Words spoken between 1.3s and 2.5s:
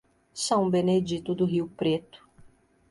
do Rio Preto